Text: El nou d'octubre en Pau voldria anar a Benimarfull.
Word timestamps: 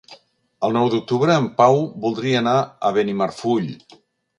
El 0.67 0.73
nou 0.77 0.89
d'octubre 0.93 1.37
en 1.43 1.47
Pau 1.61 1.79
voldria 2.07 2.43
anar 2.43 2.59
a 2.91 2.95
Benimarfull. 3.01 3.75